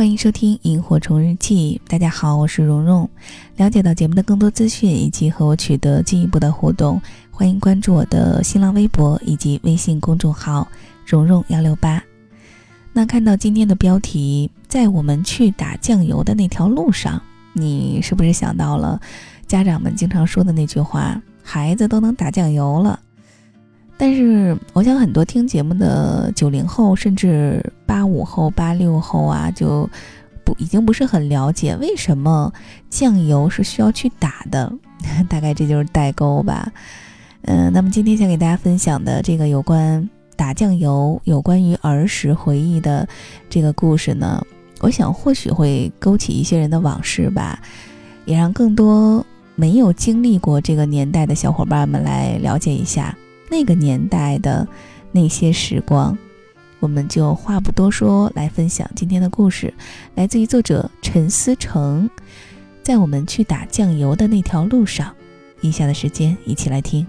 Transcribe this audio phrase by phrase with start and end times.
[0.00, 1.78] 欢迎收听《萤火虫日记》。
[1.90, 3.06] 大家好，我是蓉蓉。
[3.56, 6.98] 了解到节目的更多资讯以及和我取得进一步的互动，
[7.30, 10.66] 欢迎关注我的新浪微博以及微信公众号
[11.04, 12.02] “蓉蓉幺六八”。
[12.94, 17.20] 那看到今天的标题，在我们去打酱油的那条路上，
[17.52, 18.98] 你是不是想到了
[19.46, 22.98] 家长们经常说的那句话：“孩子都能打酱油了？”
[24.02, 29.86] 但是，我想很多听节目的九零后，甚至八五后、八六后啊，就
[30.42, 32.50] 不已经不是很了解为什么
[32.88, 34.72] 酱油是需要去打的。
[35.28, 36.72] 大概这就是代沟吧。
[37.42, 43.06] 嗯，那么今天想给大家分享的这个有关打酱油、有关于儿时回忆的
[43.50, 44.42] 这个故事呢，
[44.80, 47.60] 我想或许会勾起一些人的往事吧，
[48.24, 49.22] 也让更多
[49.56, 53.14] 没有经历过这个年代的小伙伴们来了解一下。
[53.50, 54.66] 那个年代的
[55.10, 56.16] 那些时光，
[56.78, 59.74] 我们就话不多说，来分享今天的故事，
[60.14, 62.08] 来自于作者陈思成。
[62.82, 65.14] 在我们去打酱油的那条路上，
[65.60, 67.06] 以下的时间一起来听。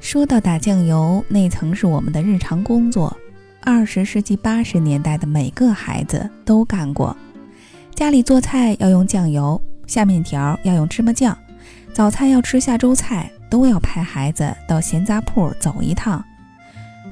[0.00, 3.16] 说到打酱油，那曾是我们的日常工作，
[3.62, 7.16] 二十世纪八十年代的每个孩子都干过，
[7.94, 9.60] 家里做菜要用酱油。
[9.86, 11.36] 下面条要用芝麻酱，
[11.92, 16.22] 早餐要吃下粥菜，都要派孩子到咸杂铺走一趟。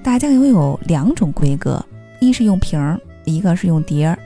[0.03, 1.85] 打酱油有两种规格，
[2.21, 4.19] 一是用瓶儿，一个是用碟儿。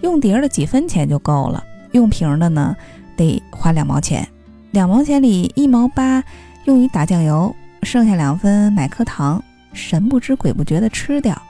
[0.00, 2.74] 用碟儿的几分钱就够了，用瓶儿的呢
[3.16, 4.26] 得花两毛钱。
[4.70, 6.24] 两毛钱里一毛八
[6.64, 11.40] 用于打酱油，剩下两分买颗糖，神不知鬼不觉地吃掉。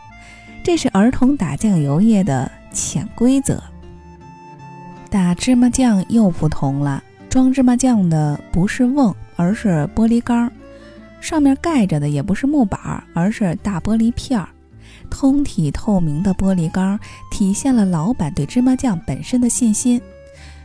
[0.65, 3.63] 这是儿童打酱油业的潜规则。
[5.13, 10.51] 打芝麻酱又不同了，装芝麻酱的不是瓮，而是玻璃缸，
[11.21, 14.49] 上面盖着的也不是木板，而是大玻璃片儿。
[15.11, 16.99] 通体透明的玻璃缸
[17.31, 20.01] 体现了老板对芝麻酱本身的信心，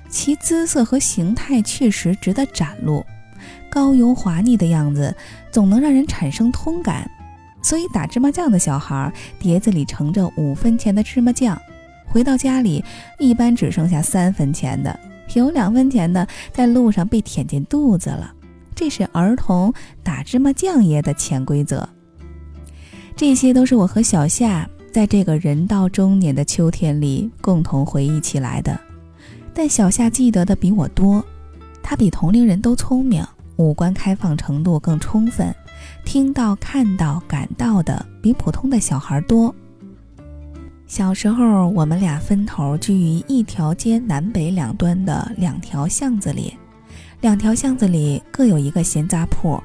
[0.07, 3.05] 其姿色和形态确实值得展露，
[3.69, 5.13] 高油滑腻的样子
[5.51, 7.11] 总能让人产生通感。
[7.61, 11.61] 所以打芝麻酱的小孩碟子里盛着五分钱的芝麻酱。
[12.17, 12.83] 回到家里，
[13.19, 14.99] 一般只剩下三分钱的，
[15.35, 18.33] 有两分钱的在路上被舔进肚子了。
[18.73, 21.87] 这是儿童打芝麻酱爷的潜规则。
[23.15, 28.75] 这些都是我和小夏在这个人到中年的秋天里共同回忆起来的。
[29.53, 31.23] 但小夏记得的比我多，
[31.83, 33.23] 他比同龄人都聪明，
[33.57, 35.53] 五官开放程度更充分，
[36.03, 39.53] 听到、看到、感到的比普通的小孩多。
[40.87, 46.53] 小时候，我们俩分头居于一条街南北两端的两条巷子里，
[47.19, 49.61] 两条巷子里各有一个闲杂铺。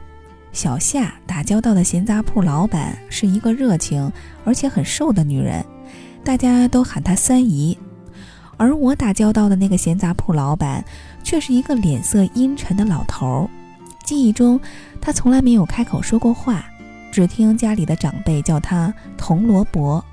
[0.52, 4.12] 小夏打交道的闲杂铺老板是一个热情
[4.44, 5.64] 而且很瘦的女人，
[6.24, 7.78] 大家都喊她三姨。
[8.56, 10.84] 而我打交道的那个闲杂铺老板
[11.22, 13.48] 却是一个脸色阴沉的老头。
[14.04, 14.60] 记忆中，
[15.00, 16.64] 他从来没有开口说过话，
[17.12, 20.04] 只听家里的长辈叫他铜锣伯。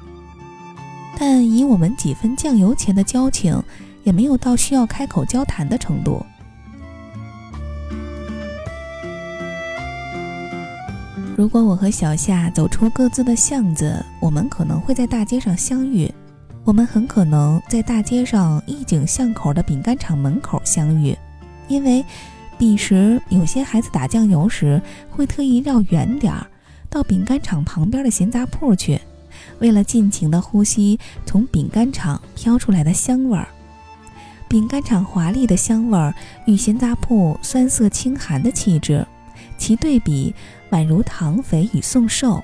[1.20, 3.62] 但以我们几分酱油钱的交情，
[4.06, 6.26] 也没有到需要开口交谈的程度。
[11.36, 16.10] 如果我和小夏走出各自的巷子，我们可能会在大街上相遇。
[16.64, 21.18] 我们很可能在大街上一井巷口的饼干厂门口相遇，
[21.68, 22.04] 因为
[22.58, 26.48] 彼时有些孩子打酱油时会特意绕远点儿，
[26.90, 29.00] 到饼干厂旁边的闲杂铺去。
[29.58, 33.48] 为了尽情地呼吸从饼干厂飘出来的香味儿，
[34.48, 36.14] 饼干厂华丽的香味儿
[36.46, 39.06] 与咸杂铺酸涩清寒的气质，
[39.58, 40.34] 其对比
[40.72, 42.42] 宛如唐肥与宋瘦。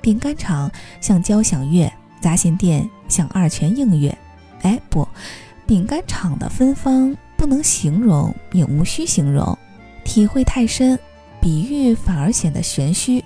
[0.00, 4.16] 饼干厂像交响乐，杂线店像二泉映月。
[4.62, 5.06] 哎，不，
[5.66, 9.56] 饼干厂的芬芳不能形容，也无需形容，
[10.04, 10.98] 体会太深，
[11.40, 13.22] 比喻反而显得玄虚。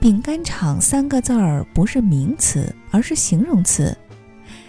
[0.00, 3.96] 饼干厂三个字儿不是名词，而是形容词。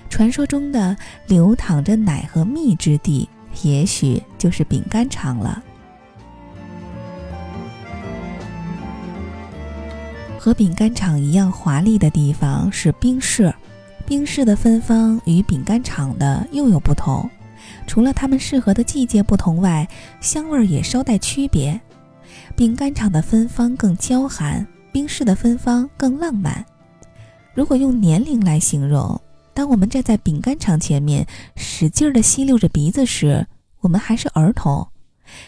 [0.10, 0.98] 传说中的
[1.28, 3.30] 流淌着奶和蜜之地，
[3.62, 5.64] 也许就是饼干厂了。
[10.40, 13.54] 和饼干厂一样华丽的地方是冰室，
[14.08, 17.30] 冰室的芬芳与饼干厂的又有不同。
[17.86, 19.88] 除了它们适合的季节不同外，
[20.22, 21.80] 香味儿也稍带区别。
[22.56, 24.66] 饼干厂的芬芳更娇寒。
[24.92, 26.66] 冰室的芬芳更浪漫。
[27.54, 29.20] 如果用年龄来形容，
[29.54, 33.46] 当我们站在饼干厂前面，使劲儿地吸溜着鼻子时，
[33.82, 34.88] 我们还是儿童；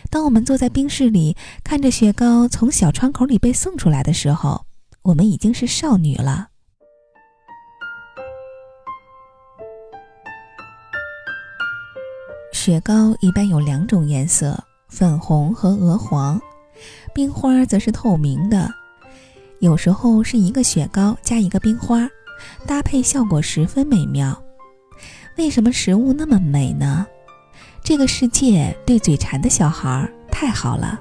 [0.10, 4.66] 当我们坐在冰室里，看着雪糕从小窗口里被送出来的时候，
[5.04, 6.50] 我们已经是少女了。
[12.52, 16.40] 雪糕一般有两种颜色，粉红和鹅黄，
[17.14, 18.70] 冰花则是透明的。
[19.62, 22.10] 有时候是一个雪糕加一个冰花，
[22.66, 24.36] 搭配效果十分美妙。
[25.38, 27.06] 为什么食物那么美呢？
[27.84, 31.00] 这个世界对嘴馋的小孩太好了。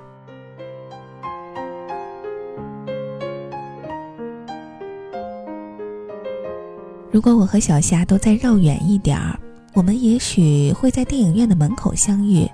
[7.10, 9.40] 如果我和小夏都再绕远一点儿，
[9.72, 12.46] 我们也许会在电影院的门口相遇。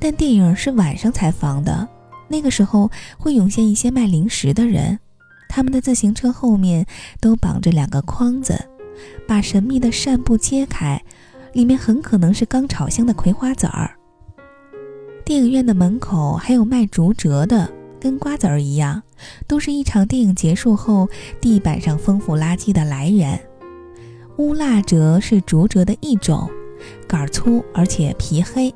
[0.00, 1.86] 但电影是晚上才放的，
[2.26, 4.98] 那个时候会涌现一些卖零食的人，
[5.56, 6.84] 他们的自行车后面
[7.18, 8.62] 都绑着两个筐子，
[9.26, 11.02] 把神秘的扇布揭开。
[11.54, 13.96] 里面很可能是刚炒香的葵花籽儿。
[15.24, 19.02] 电影院的门口还有卖竹蔗的，跟瓜子儿一样，
[19.46, 21.08] 都是一场电影结束后
[21.40, 23.40] 地板上丰富垃圾的来源。
[24.36, 26.50] 乌蜡蔗是竹蔗的一种，
[27.08, 28.74] 杆儿粗而且皮黑。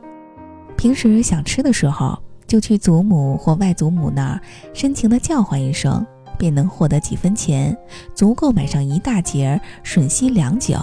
[0.79, 4.41] 平时想吃的时候，就去祖母或外祖母那儿
[4.73, 6.07] 深情地叫唤一声，
[6.41, 7.77] 便能获得几分钱，
[8.15, 10.79] 足够买上一大截，吮吸良久。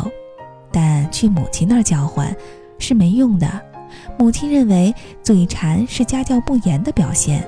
[0.71, 2.35] 但去母亲那儿叫唤
[2.77, 3.49] 是没用的，
[4.19, 4.93] 母亲认为
[5.23, 7.43] 嘴馋是家教不严的表现。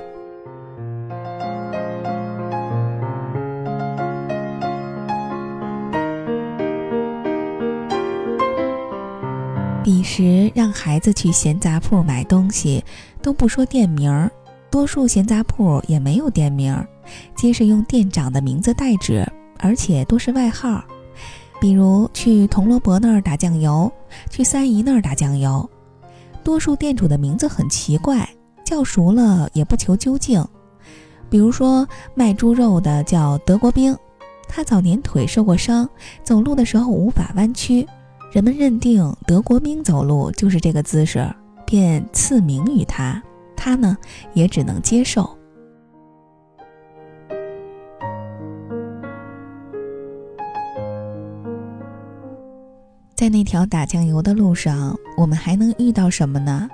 [9.84, 12.84] 彼时让孩子去闲杂铺买东西，
[13.22, 14.30] 都不说店名儿，
[14.70, 16.86] 多数闲杂铺也没有店名儿，
[17.36, 19.26] 皆是用店长的名字代指，
[19.58, 20.82] 而且多是外号。
[21.60, 23.92] 比如去铜锣伯那儿打酱油，
[24.30, 25.68] 去三姨那儿打酱油，
[26.42, 28.26] 多数店主的名字很奇怪，
[28.64, 30.42] 叫熟了也不求究竟。
[31.28, 33.94] 比如说卖猪肉的叫德国兵，
[34.48, 35.86] 他早年腿受过伤，
[36.24, 37.86] 走路的时候无法弯曲，
[38.32, 41.28] 人们认定德国兵走路就是这个姿势，
[41.66, 43.22] 便赐名于他，
[43.54, 43.96] 他呢
[44.32, 45.38] 也只能接受。
[53.30, 56.68] 那条打酱油的路上，我们还能遇到什么呢？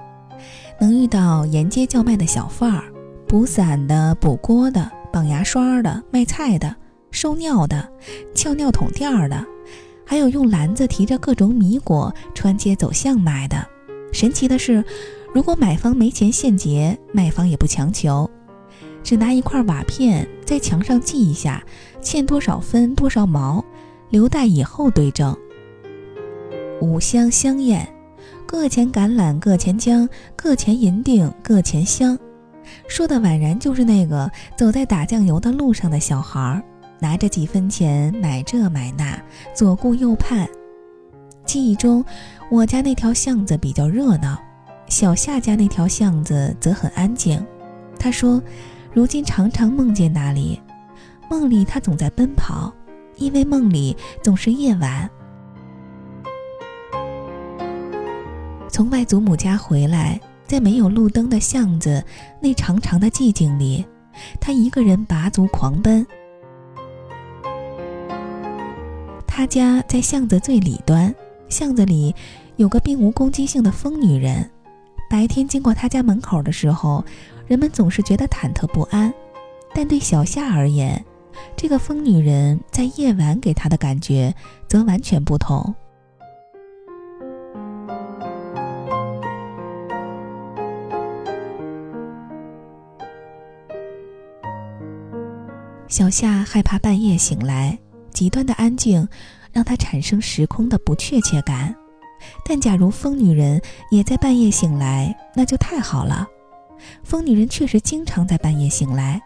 [0.81, 2.85] 能遇到沿街叫卖的小贩儿，
[3.29, 6.75] 补伞的、补锅的、绑牙刷的、卖菜的、
[7.11, 7.87] 收尿的、
[8.35, 9.45] 撬尿桶垫儿的，
[10.05, 13.67] 还有用篮子提着各种米果穿街走巷卖的。
[14.13, 14.83] 神奇的是，
[15.35, 18.31] 如果买方没钱现结，卖方也不强求，
[19.03, 21.63] 只拿一块瓦片在墙上记一下，
[22.01, 23.63] 欠多少分多少毛，
[24.09, 25.37] 留待以后对证。
[26.81, 27.89] 五香香艳，
[28.47, 30.07] 各钱橄榄，各钱姜，
[30.37, 32.19] 各钱银锭，各钱香。
[32.87, 36.63] 说的宛然就是那个走在打酱油的路上的小孩儿，
[36.99, 39.19] 拿着几分钱买这买那，
[39.55, 40.47] 左顾右盼。
[41.47, 42.05] 记忆中，
[42.51, 44.39] 我家那条巷子比较热闹，
[44.89, 47.43] 小夏家那条巷子则很安静。
[47.99, 48.43] 他说，
[48.93, 50.61] 如今常常梦见那里，
[51.31, 52.71] 梦里他总在奔跑，
[53.17, 55.09] 因为梦里总是夜晚。
[58.77, 62.05] 从外祖母家回来，在没有路灯的巷子
[62.43, 63.83] 那长长的寂静里，
[64.39, 66.07] 他一个人拔足狂奔。
[69.27, 71.15] 他家在巷子最里端，
[71.49, 72.15] 巷子里
[72.57, 74.47] 有个并无攻击性的疯女人。
[75.09, 77.03] 白天经过他家门口的时候，
[77.47, 79.11] 人们总是觉得忐忑不安，
[79.73, 81.03] 但对小夏而言，
[81.57, 84.35] 这个疯女人在夜晚给他的感觉
[84.69, 85.75] 则完全不同。
[95.97, 97.79] 小夏害怕半夜醒来，
[98.13, 99.09] 极端的安静
[99.51, 101.75] 让他产生时空的不确切感。
[102.45, 103.59] 但假如疯女人
[103.91, 106.29] 也在半夜醒来，那就太好了。
[107.03, 109.19] 疯女人确实经常在半夜醒来，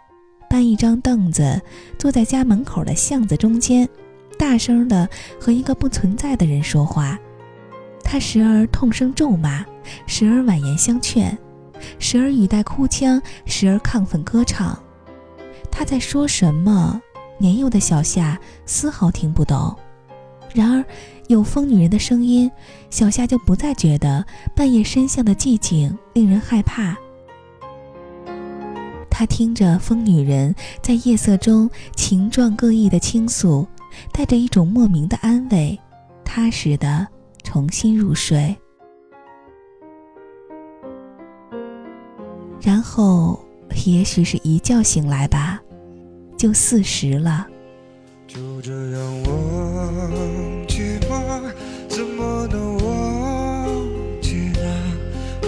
[0.49, 1.61] 搬一张凳子，
[1.99, 3.89] 坐在家门口的巷子中间，
[4.39, 5.09] 大声地
[5.41, 7.19] 和一个不存在的人说话。
[8.05, 9.67] 她时而痛声咒骂，
[10.07, 11.37] 时而婉言相劝，
[11.99, 14.81] 时而语带哭腔，时而亢奋歌唱。
[15.71, 17.00] 他在说什么？
[17.39, 19.75] 年幼的小夏丝毫听不懂。
[20.53, 20.85] 然而，
[21.29, 22.50] 有疯女人的声音，
[22.91, 24.23] 小夏就不再觉得
[24.55, 26.95] 半夜深巷的寂静令人害怕。
[29.09, 33.67] 他听着疯女人在夜色中情状各异的倾诉，
[34.12, 35.79] 带着一种莫名的安慰，
[36.25, 37.07] 踏实的
[37.43, 38.55] 重新入睡。
[42.61, 43.43] 然后。
[43.85, 45.61] 也许是一觉醒来吧，
[46.37, 47.47] 就四十了。
[48.27, 51.43] 就这样忘记吧？
[51.89, 53.67] 怎么能忘
[54.23, 54.61] 记那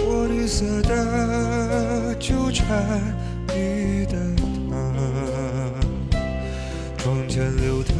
[0.01, 3.01] 我绿色的纠缠
[3.47, 4.17] 你的
[4.69, 6.17] 他？
[6.97, 7.95] 窗前流淌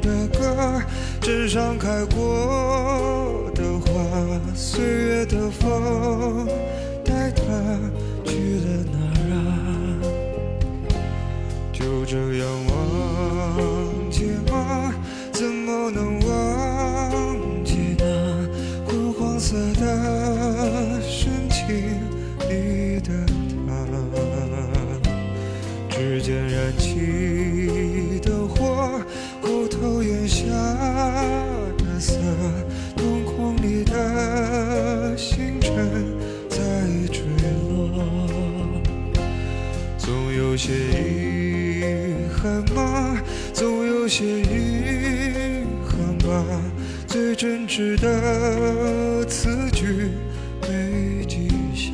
[0.00, 0.82] 的歌，
[1.20, 3.90] 枕上开过的花，
[4.54, 6.46] 岁月的风
[12.10, 14.92] 这样忘记吗？
[15.30, 18.04] 怎么能忘记那
[18.84, 21.68] 昏黄色的深情
[22.48, 23.12] 里的
[23.64, 23.86] 他？
[25.88, 29.00] 指尖燃起的火，
[29.40, 30.48] 后头檐下
[31.78, 32.18] 的色，
[32.96, 35.72] 瞳孔里的星辰
[36.48, 36.58] 在
[37.12, 37.22] 坠
[37.70, 37.88] 落。
[39.96, 41.29] 总有些遗
[42.42, 43.20] 憾吗？
[43.52, 46.42] 总有些遗憾吧。
[47.06, 50.12] 最真挚的词句
[50.62, 51.90] 没记下，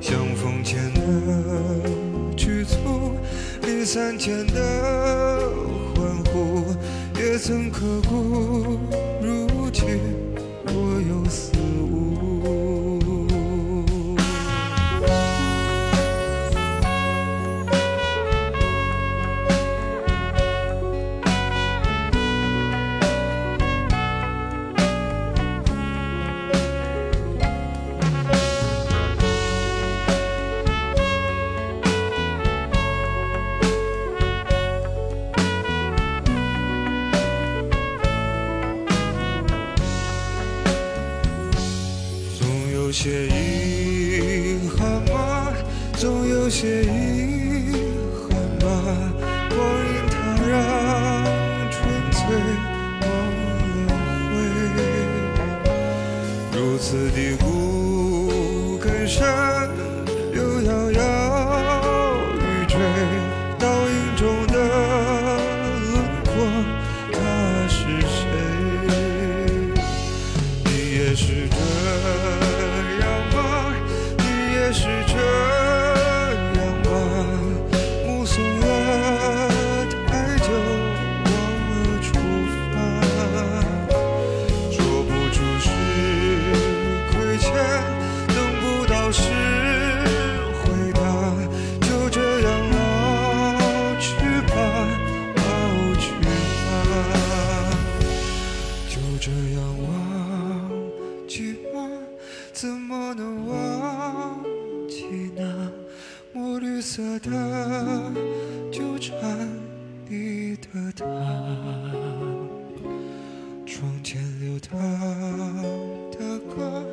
[0.00, 1.00] 相逢前的
[2.34, 3.16] 局促，
[3.66, 5.50] 离散前的
[5.94, 6.64] 欢呼，
[7.20, 8.78] 也曾刻骨。
[42.92, 45.50] 有些遗憾吗？
[45.94, 47.11] 总有些遗
[110.62, 111.04] 的他？
[113.66, 114.78] 窗前流淌
[116.12, 116.84] 的歌，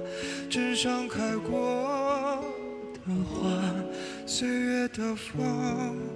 [0.50, 2.44] 枕上开过
[2.94, 3.50] 的花，
[4.26, 6.09] 岁月的风。